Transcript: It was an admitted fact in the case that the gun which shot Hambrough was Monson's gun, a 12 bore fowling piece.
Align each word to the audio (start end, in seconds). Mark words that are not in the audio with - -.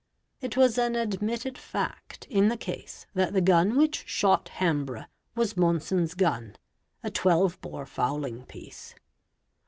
It 0.39 0.57
was 0.57 0.79
an 0.79 0.95
admitted 0.95 1.59
fact 1.59 2.25
in 2.27 2.47
the 2.47 2.57
case 2.57 3.05
that 3.13 3.33
the 3.33 3.39
gun 3.39 3.77
which 3.77 4.03
shot 4.07 4.49
Hambrough 4.55 5.05
was 5.35 5.55
Monson's 5.55 6.15
gun, 6.15 6.55
a 7.03 7.11
12 7.11 7.61
bore 7.61 7.85
fowling 7.85 8.47
piece. 8.47 8.95